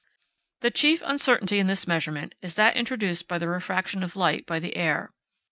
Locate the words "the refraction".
3.37-4.01